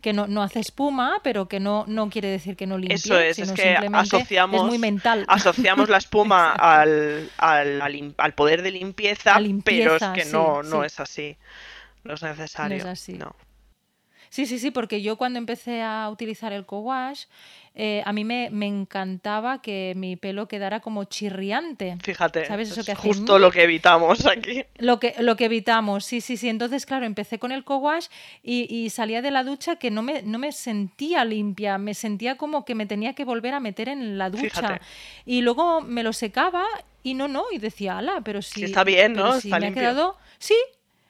[0.00, 3.18] Que no, no, hace espuma, pero que no, no quiere decir que no limpie, eso
[3.18, 5.24] es, es que asociamos, es muy mental.
[5.28, 7.80] Asociamos la espuma al, al,
[8.16, 11.36] al, poder de limpieza, pero es que no, no es así.
[12.02, 12.78] No es necesario.
[12.78, 13.12] No es así.
[13.12, 13.34] No.
[14.30, 17.24] Sí, sí, sí, porque yo cuando empecé a utilizar el co-wash,
[17.74, 21.96] eh, a mí me, encantaba que mi pelo quedara como chirriante.
[22.02, 24.64] Fíjate, ¿sabes eso que justo lo que evitamos aquí.
[24.78, 26.48] Lo que, lo que evitamos, sí, sí, sí.
[26.48, 28.06] Entonces, claro, empecé con el co-wash
[28.42, 32.64] y, salía de la ducha que no me, no me sentía limpia, me sentía como
[32.64, 34.80] que me tenía que volver a meter en la ducha.
[35.26, 36.64] Y luego me lo secaba
[37.02, 38.64] y no, no, y decía, ala, pero si...
[38.64, 39.34] está bien, ¿no?
[39.34, 40.16] está me ha quedado...
[40.38, 40.56] Sí,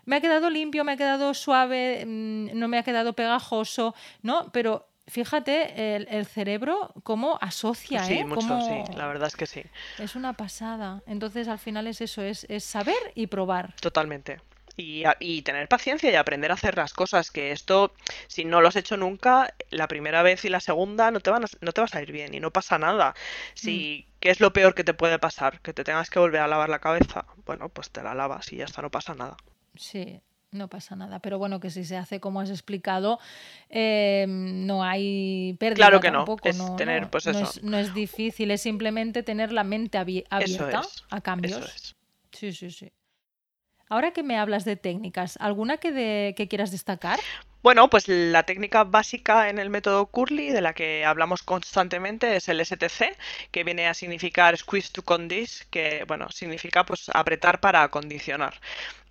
[0.05, 4.51] me ha quedado limpio, me ha quedado suave, mm, no me ha quedado pegajoso, ¿no?
[4.53, 8.25] Pero fíjate el, cerebro cómo asocia, sí, ¿eh?
[8.25, 9.63] Mucho, sí, la verdad es que sí.
[9.99, 11.03] Es una pasada.
[11.07, 13.75] Entonces al final es eso, es, es saber y probar.
[13.81, 14.41] Totalmente.
[14.77, 17.93] Y, y, tener paciencia y aprender a hacer las cosas, que esto,
[18.29, 21.45] si no lo has hecho nunca, la primera vez y la segunda no te, van
[21.45, 23.15] a, no te va a salir bien y no pasa nada.
[23.55, 24.11] Si, mm.
[24.21, 25.61] ¿Qué es lo peor que te puede pasar?
[25.61, 27.27] ¿Que te tengas que volver a lavar la cabeza?
[27.45, 29.37] Bueno, pues te la lavas y ya está, no pasa nada.
[29.77, 30.21] Sí,
[30.53, 31.21] no pasa nada.
[31.21, 33.19] Pero bueno, que si se hace como has explicado,
[33.69, 36.25] eh, no hay pérdida claro que no.
[36.43, 37.61] Es tener, pues eso.
[37.63, 41.97] No, es, difícil, es simplemente tener la mente abierta a cambios.
[42.33, 42.93] Sí, sí, sí.
[43.89, 47.19] Ahora que me hablas de técnicas, ¿alguna que, que quieras destacar?
[47.63, 52.49] Bueno, pues la técnica básica en el método Curly, de la que hablamos constantemente, es
[52.49, 53.19] el STC,
[53.51, 58.61] que viene a significar squeeze to condice, que bueno, significa pues apretar para acondicionar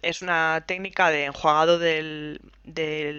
[0.02, 2.40] es una técnica de enjuagado del,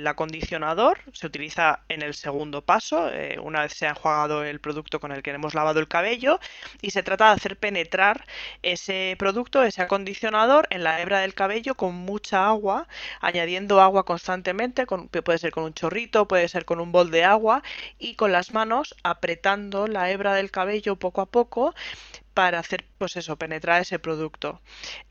[0.06, 0.98] acondicionador.
[1.12, 5.12] Se utiliza en el segundo paso, eh, una vez se ha enjuagado el producto con
[5.12, 6.40] el que hemos lavado el cabello.
[6.80, 8.24] Y se trata de hacer penetrar
[8.62, 12.88] ese producto, ese acondicionador, en la hebra del cabello con mucha agua,
[13.20, 17.24] añadiendo agua constantemente, con, puede ser con un chorrito, puede ser con un bol de
[17.24, 17.62] agua,
[17.98, 21.74] y con las manos apretando la hebra del cabello poco a poco
[22.34, 24.60] para hacer, pues eso, penetrar ese producto.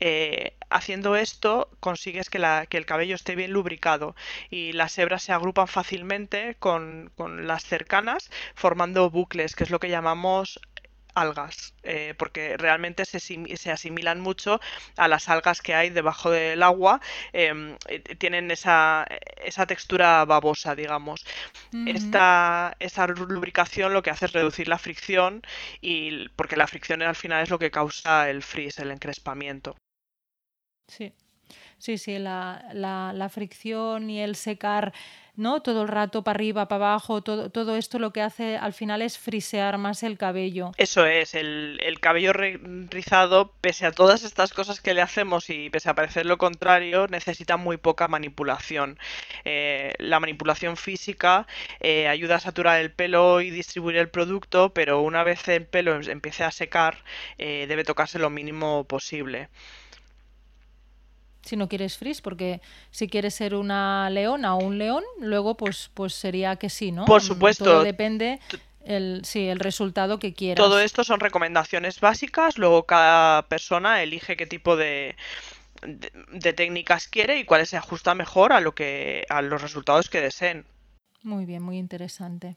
[0.00, 4.14] Eh, haciendo esto consigues que, la, que, el cabello esté bien lubricado
[4.50, 9.80] y las hebras se agrupan fácilmente con, con las cercanas formando bucles, que es lo
[9.80, 10.60] que llamamos
[11.14, 14.60] algas, eh, porque realmente se, se, asimilan mucho
[14.96, 17.00] a las algas que hay debajo del agua,
[17.32, 19.06] em, eh, tienen esa,
[19.44, 21.24] esa, textura babosa, digamos.
[21.86, 25.42] esta, esa lubricación lo que hace es reducir la fricción,
[25.80, 29.76] y porque la fricción al final es lo que causa el frizz, el encrespamiento.
[30.88, 31.12] Sí.
[31.78, 34.92] Sí, sí, la, la, la fricción y el secar
[35.40, 35.62] ¿no?
[35.62, 39.02] Todo el rato para arriba, para abajo, todo, todo esto lo que hace al final
[39.02, 40.72] es frisear más el cabello.
[40.76, 45.90] Eso es, el, cabello rizado, pese a todas estas cosas que le hacemos y pese
[45.90, 48.98] a parecer lo contrario, necesita muy poca manipulación.
[49.44, 51.46] Eh, la manipulación física
[51.80, 56.00] eh, ayuda a saturar el pelo y distribuir el producto, pero una vez el pelo
[56.00, 56.98] empiece a secar,
[57.38, 59.48] eh, debe tocarse lo mínimo posible
[61.42, 65.90] si no quieres frizz, porque si quieres ser una leona o un león, luego pues,
[65.94, 67.04] pues sería que sí, ¿no?
[67.04, 67.64] Por supuesto.
[67.64, 68.40] Todo depende
[68.84, 70.64] el, sí, el resultado que quieras.
[70.64, 75.16] Todo esto son recomendaciones básicas, luego cada persona elige qué tipo de,
[75.82, 80.08] de, de técnicas quiere y cuál se ajusta mejor a lo que a los resultados
[80.10, 80.66] que deseen.
[81.22, 82.56] Muy bien, muy interesante.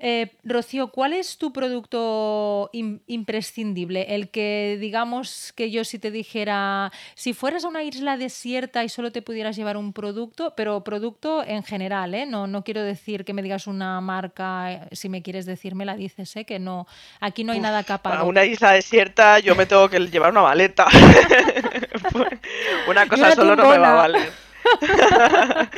[0.00, 4.14] Eh, Rocío, ¿cuál es tu producto imprescindible?
[4.14, 8.88] El que, digamos, que yo si te dijera, si fueras a una isla desierta y
[8.88, 12.26] solo te pudieras llevar un producto, pero producto en general, ¿eh?
[12.26, 15.84] No, no quiero decir que me digas una marca, eh, si me quieres decir, me
[15.84, 16.44] la dices, ¿eh?
[16.44, 16.86] Que no,
[17.18, 18.18] aquí no hay nada capaz.
[18.18, 20.86] A una isla desierta yo me tengo que llevar una maleta.
[22.88, 24.32] una cosa solo no me va a valer.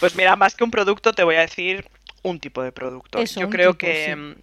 [0.00, 1.88] pues mira, más que un producto, te voy a decir
[2.24, 3.22] un tipo de producto.
[3.22, 4.34] Yo creo que mm,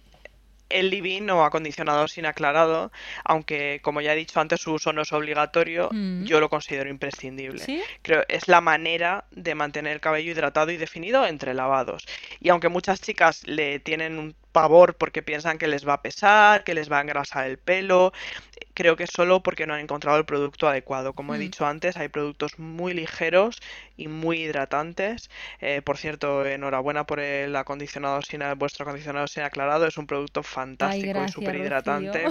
[0.70, 2.90] el living o acondicionador sin aclarado,
[3.24, 6.24] aunque como ya he dicho antes su uso no es obligatorio, mm.
[6.24, 7.62] yo lo considero imprescindible.
[7.62, 7.82] ¿Sí?
[8.02, 12.06] Creo es la manera de mantener el cabello hidratado y definido entre lavados.
[12.40, 16.64] Y aunque muchas chicas le tienen un pavor porque piensan que les va a pesar,
[16.64, 18.12] que les va a engrasar el pelo,
[18.74, 21.12] creo que solo porque no han encontrado el producto adecuado.
[21.12, 21.40] Como he mm.
[21.40, 23.60] dicho antes, hay productos muy ligeros
[23.96, 25.30] y muy hidratantes.
[25.60, 29.86] Eh, por cierto, enhorabuena por el acondicionador sin vuestro acondicionador sin aclarado.
[29.86, 32.24] Es un producto fantástico y súper hidratante.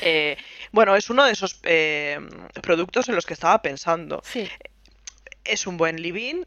[0.00, 0.36] Eh,
[0.72, 2.18] bueno, es uno de esos eh,
[2.62, 4.22] productos en los que estaba pensando.
[5.44, 6.42] Es un buen living,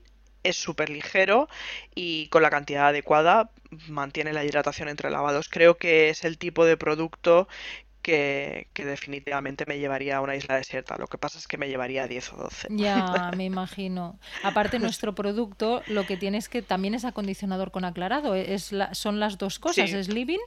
[0.48, 1.48] es súper ligero
[1.96, 3.52] y con la cantidad adecuada
[3.88, 5.50] mantiene la hidratación entre lavados.
[5.50, 7.48] Creo que es el tipo de producto
[8.08, 10.96] que, definitivamente me llevaría a una isla desierta.
[10.98, 12.68] Lo que pasa es que me llevaría a 10 o 12.
[12.72, 14.18] Ya, me imagino.
[14.44, 18.34] Aparte, nuestro producto lo que tiene es que también es acondicionador con aclarado.
[18.34, 20.40] Es son las dos cosas, es living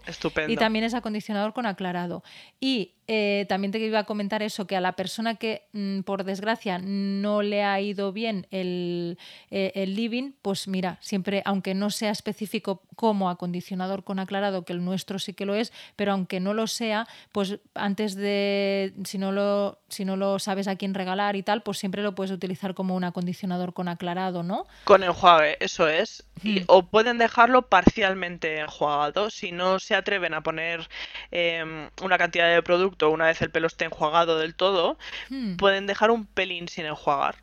[0.49, 2.23] y también es acondicionador con aclarado.
[2.61, 6.23] Y eh, también te iba a comentar eso, que a la persona que mm, por
[6.23, 9.19] desgracia no le ha ido bien el,
[9.51, 14.73] eh, el, living, pues mira, siempre, aunque no sea específico como acondicionador con aclarado, que
[14.73, 19.19] el nuestro sí que lo es, pero aunque no lo sea, pues antes de, si
[19.19, 22.31] no lo, si no lo sabes a quién regalar y tal, pues siempre lo puedes
[22.31, 24.67] utilizar como un acondicionador con aclarado, ¿no?
[24.85, 26.23] Con enjuague, eso es.
[26.45, 30.89] Y, o pueden dejarlo parcialmente enjuagado si no se atreven a poner
[31.33, 34.99] em, una cantidad de producto una vez el pelo esté enjuagado del todo,
[35.31, 35.57] hmm.
[35.57, 37.37] pueden dejar un pelín sin enjuagar.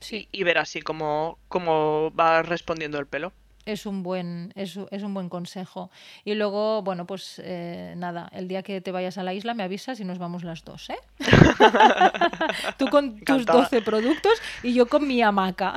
[0.00, 0.28] Sí.
[0.32, 3.32] Y, ver así cómo, cómo va respondiendo el pelo
[3.66, 5.90] es un buen es, es, un buen consejo
[6.24, 9.64] y luego bueno pues eh, nada el día que te vayas a la isla me
[9.64, 10.98] avisas y nos vamos las dos ¿eh?
[12.78, 15.74] tú con tus 12 productos y yo con mi hamaca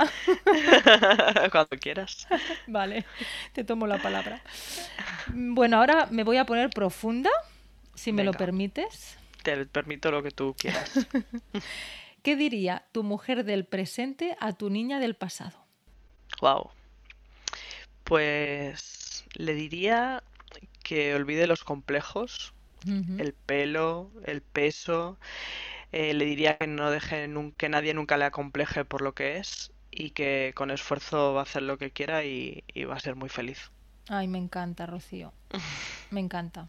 [1.52, 2.28] cuando quieras
[2.68, 3.04] vale
[3.52, 4.40] te tomo la palabra
[5.26, 7.30] bueno ahora me voy a poner profunda
[7.94, 10.90] si me lo permites te permito lo que tú quieras.
[12.22, 15.58] ¿Qué diría tu mujer del presente a tu niña del pasado?
[16.40, 16.70] Wow.
[18.04, 20.22] Pues le diría
[20.82, 22.52] que olvide los complejos,
[22.86, 25.18] el pelo, el peso.
[25.92, 29.72] Eh, le diría que no deje que nadie nunca le acompleje por lo que es
[29.90, 33.28] y que con esfuerzo va a hacer lo que quiera y va a ser muy
[33.28, 33.70] feliz.
[34.12, 35.32] Ay, me encanta, Rocío.
[36.10, 36.66] Me encanta.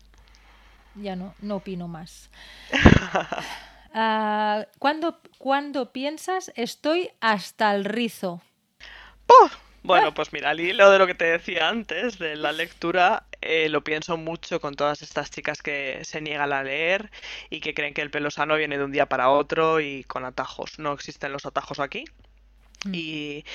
[0.96, 2.30] Ya no, no opino más.
[3.94, 8.42] uh, ¿cuándo, piensas estoy hasta el rizo?
[9.84, 13.68] Bueno, pues mira, al hilo de lo que te decía antes, de la lectura, eh,
[13.70, 17.10] lo pienso mucho con todas estas chicas que se niegan a leer
[17.50, 20.26] y que creen que el pelo sano viene de un día para otro y con
[20.26, 20.78] atajos.
[20.78, 22.06] No existen los atajos aquí.
[22.86, 22.92] Mm.
[22.94, 23.46] Y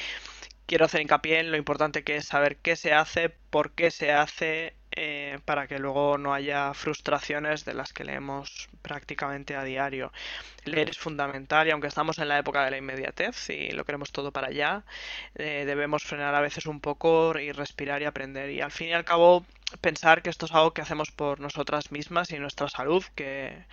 [0.67, 4.13] quiero hacer hincapié en lo importante que es saber qué se hace, por qué se
[4.13, 10.11] hace eh, para que luego no haya frustraciones de las que leemos prácticamente a diario.
[10.65, 14.11] Leer es fundamental y aunque estamos en la época de la inmediatez y lo queremos
[14.11, 14.85] todo para allá,
[15.35, 18.51] eh, debemos frenar a veces un poco y respirar y aprender.
[18.51, 19.45] Y al fin y al cabo
[19.83, 23.65] pensar que esto es algo que hacemos por nosotras mismas y nuestra salud, que,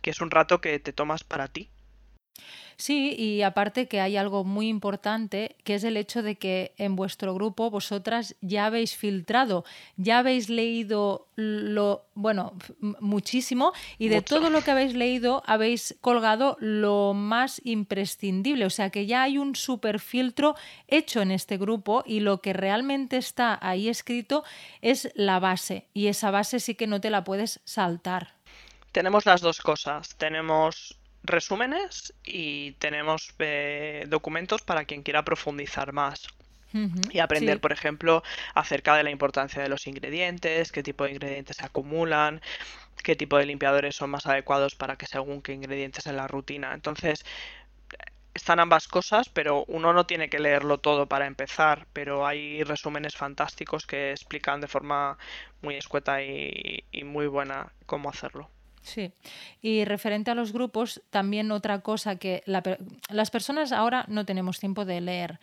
[0.00, 1.68] que es un rato que te tomas para ti
[2.76, 6.94] Sí, y aparte que hay algo muy importante, que es el hecho de que en
[6.94, 9.64] vuestro grupo vosotras ya habéis filtrado,
[9.96, 12.52] ya habéis leído lo, bueno,
[13.00, 18.64] muchísimo, y de todo lo que habéis leído habéis colgado lo más imprescindible.
[18.64, 20.54] O sea que ya hay un super filtro
[20.86, 24.44] hecho en este grupo y lo que realmente está ahí escrito
[24.82, 25.88] es la base.
[25.94, 28.34] Y esa base sí que no te la puedes saltar.
[28.92, 30.16] Tenemos las dos cosas.
[30.16, 36.28] Tenemos resúmenes y tenemos eh, documentos para quien quiera profundizar más.
[37.10, 38.22] y aprender, por ejemplo,
[38.54, 42.40] acerca de la importancia de los ingredientes, qué tipo de ingredientes se acumulan,
[43.04, 46.74] qué tipo de limpiadores son más adecuados para que según qué ingredientes en la rutina.
[46.74, 47.24] Entonces,
[48.34, 53.16] están ambas cosas, pero uno no tiene que leerlo todo para empezar, pero hay resúmenes
[53.16, 55.18] fantásticos que explican de forma
[55.62, 58.50] muy escueta y muy buena cómo hacerlo.
[58.88, 59.12] Sí,
[59.60, 64.86] y referente a los grupos, también otra cosa que las personas ahora no tenemos tiempo
[64.86, 65.40] de leer.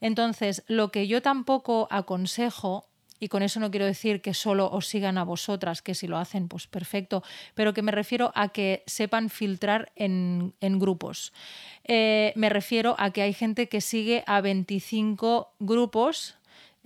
[0.00, 2.86] Entonces, lo que yo tampoco aconsejo,
[3.20, 6.16] y con eso no quiero decir que solo os sigan a vosotras, que si lo
[6.16, 7.22] hacen, pues perfecto,
[7.54, 11.34] pero que me refiero a que sepan filtrar en, grupos.
[11.84, 16.35] Eh, me refiero a que hay gente que sigue a 25 grupos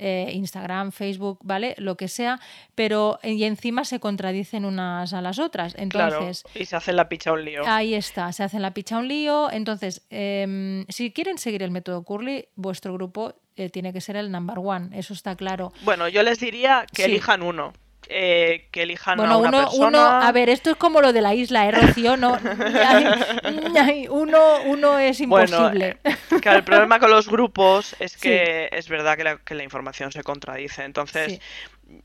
[0.00, 1.74] eh, Instagram, Facebook, ¿vale?
[1.78, 2.40] Lo que sea,
[2.74, 5.74] pero y encima se contradicen unas a las otras.
[5.76, 7.62] Entonces, y se hace la picha un lío.
[7.66, 9.50] Ahí está, se hacen la picha un lío.
[9.52, 14.32] Entonces, em, si quieren seguir el método Curly, vuestro grupo eh, tiene que ser el
[14.32, 15.72] number one, eso está claro.
[15.82, 17.74] Bueno, yo les diría que elijan uno.
[18.12, 19.86] Eh, que elijan bueno, a una uno, persona.
[19.86, 22.16] uno, a ver, esto es como lo de la isla, ¿eh, Rocío?
[22.16, 22.32] No,
[24.10, 25.98] uno, uno es imposible.
[26.02, 29.62] Bueno, claro, el problema con los grupos es que es verdad que la, que la,
[29.62, 30.82] información se contradice.
[30.82, 31.40] Entonces,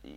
[0.03, 0.15] sí.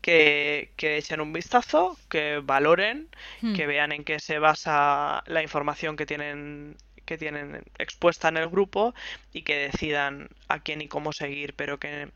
[0.00, 3.08] que, que, echen un vistazo, que valoren,
[3.42, 3.52] hmm.
[3.52, 8.48] que vean en qué se basa la información que tienen que tienen expuesta en el
[8.48, 8.94] grupo
[9.32, 12.08] y que decidan a quién y cómo seguir, pero que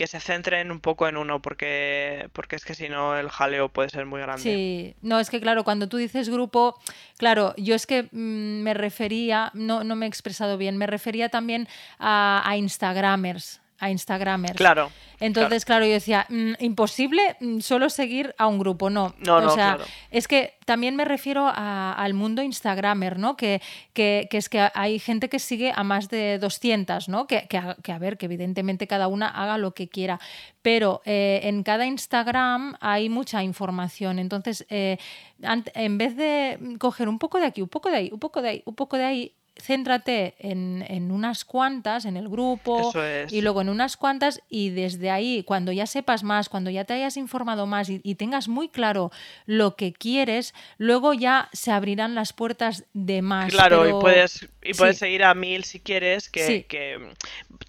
[0.00, 3.68] que se centren un poco en uno, porque, porque es que si no el jaleo
[3.68, 4.40] puede ser muy grande.
[4.40, 6.80] Sí, no, es que claro, cuando tú dices grupo,
[7.18, 11.28] claro, yo es que mm, me refería, no, no me he expresado bien, me refería
[11.28, 14.56] también a, a Instagramers a Instagramers.
[14.56, 14.90] Claro.
[15.20, 19.14] Entonces, claro, yo decía, mm, imposible mm, solo seguir a un grupo, no.
[19.18, 19.84] No, o no, sea, claro.
[20.10, 23.36] es que también me refiero a, al mundo Instagramer, ¿no?
[23.36, 23.60] Que,
[23.92, 27.26] que, que, es que hay gente que sigue a más de 200, ¿no?
[27.26, 30.20] Que, que, a, que a ver, que evidentemente cada una haga lo que quiera,
[30.62, 34.18] pero eh, en cada Instagram hay mucha información.
[34.18, 34.96] Entonces, eh,
[35.42, 38.48] en vez de coger un poco de aquí, un poco de ahí, un poco de
[38.48, 43.32] ahí, un poco de ahí, céntrate en, en, unas cuantas, en el grupo, es.
[43.32, 46.94] y luego en unas cuantas, y desde ahí, cuando ya sepas más, cuando ya te
[46.94, 49.10] hayas informado más y, y, tengas muy claro
[49.46, 53.52] lo que quieres, luego ya se abrirán las puertas de más.
[53.52, 53.98] Claro, pero...
[53.98, 55.00] y puedes, y puedes sí.
[55.00, 56.62] seguir a mil si quieres, que, Sí.
[56.64, 56.98] que,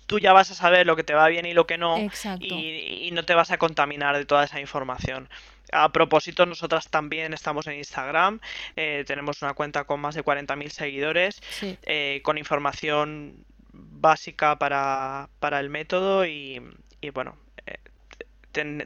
[0.08, 1.98] tú ya vas a saber lo que te va bien y lo que no,
[2.40, 5.30] y, y no te vas a contaminar de toda esa información.
[5.72, 8.40] A propósito, nosotras también estamos en Instagram,
[8.76, 11.78] eh, tenemos una cuenta con más de 40.000 seguidores, Sí.
[11.84, 16.62] eh, con información básica para, para el método y,
[17.00, 17.38] y bueno,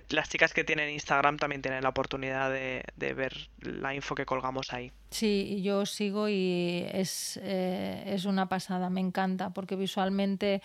[0.10, 4.74] las chicas que tienen Instagram también tienen la oportunidad de, ver la info que colgamos
[4.74, 4.92] ahí.
[5.10, 10.62] Sí, yo sigo y es, eh, es una pasada, me encanta, porque visualmente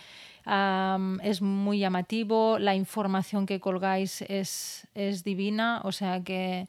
[1.22, 6.66] es muy llamativo, la información que colgáis es, es divina, o sea que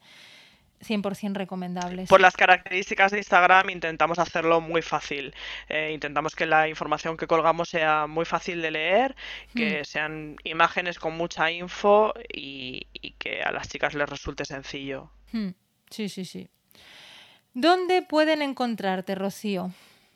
[0.82, 2.06] 100% recomendable.
[2.08, 5.34] Por las características de Instagram intentamos hacerlo muy fácil.
[5.68, 9.16] Eh, intentamos que la información que colgamos sea muy fácil de leer,
[9.54, 9.84] que Mm.
[9.84, 15.10] sean imágenes con mucha info y, y que a las chicas les resulte sencillo.
[15.32, 15.50] Hmm,
[15.90, 16.48] Sí, sí, sí.
[17.54, 19.70] ¿Dónde pueden encontrarte, Rocío?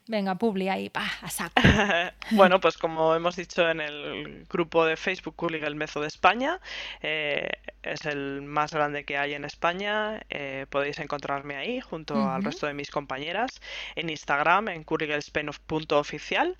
[0.08, 1.60] Venga, publi ahí, pa, a saco.
[2.30, 6.60] bueno, pues como hemos dicho en el grupo de Facebook Curling el Mezo de España,
[7.02, 7.50] eh,
[7.82, 10.20] es el más grande que hay en España.
[10.30, 13.60] eh, podéis encontrarme ahí junto al resto de mis compañeras
[13.96, 16.56] en Instagram en curlingelspain.oficial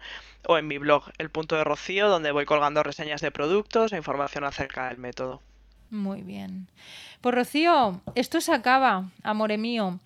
[0.48, 3.96] o en mi blog El Punto de Rocío, donde voy colgando reseñas de productos e
[3.96, 5.40] información acerca del método.
[5.90, 6.66] Muy bien.
[7.20, 10.00] Pues Rocío, esto se acaba, amore mío.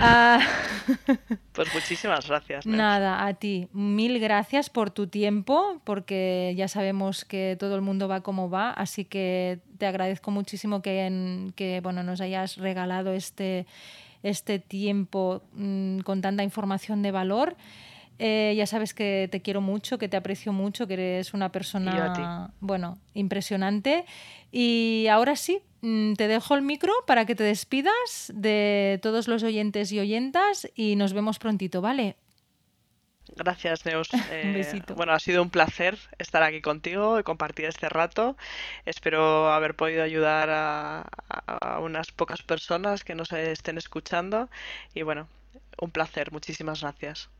[0.00, 0.40] Ah,
[1.52, 2.66] Pues muchísimas gracias.
[2.66, 2.76] Neus.
[2.76, 3.68] Nada, a ti.
[3.72, 8.70] Mil gracias por tu tiempo, porque ya sabemos que todo el mundo va como va,
[8.70, 13.66] así que te agradezco muchísimo que, en- que bueno, nos hayas regalado este,
[14.24, 17.56] este tiempo mm, con tanta información de valor.
[18.18, 22.52] Eh, ya sabes que te quiero mucho, que te aprecio mucho, que eres una persona,
[22.60, 24.04] bueno, impresionante.
[24.52, 29.42] Y ahora sí, mm, te dejo el micro para que te despidas de todos los
[29.42, 32.16] oyentes y oyentas y nos vemos prontito, ¿vale?
[33.36, 34.08] Gracias, Neus.
[34.30, 34.94] Eh, besito.
[34.94, 38.36] Bueno, ha sido un placer estar aquí contigo y compartir este rato.
[38.84, 44.48] Espero haber podido ayudar a, a- a unas pocas personas que nos estén escuchando.
[44.94, 45.26] Y bueno,
[45.80, 46.32] un placer.
[46.32, 47.30] Muchísimas gracias.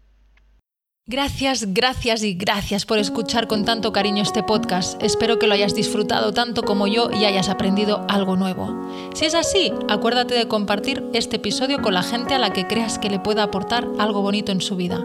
[1.07, 5.02] Gracias, gracias y gracias por escuchar con tanto cariño este podcast.
[5.02, 8.88] Espero que lo hayas disfrutado tanto como yo y hayas aprendido algo nuevo.
[9.14, 12.98] Si es así, acuérdate de compartir este episodio con la gente a la que creas
[12.98, 15.05] que le pueda aportar algo bonito en su vida.